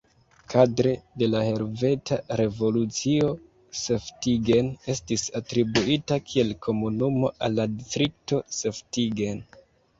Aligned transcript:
Kadre 0.51 0.93
de 1.21 1.27
la 1.33 1.41
Helveta 1.47 2.17
Revolucio 2.41 3.29
Seftigen 3.81 4.73
estis 4.95 5.29
atribuita 5.43 6.21
kiel 6.33 6.53
komunumo 6.69 7.33
al 7.37 7.61
la 7.63 7.71
distrikto 7.79 8.45
Seftigen. 8.61 9.49